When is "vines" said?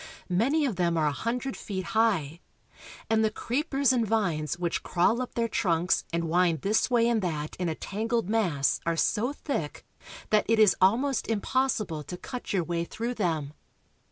4.03-4.57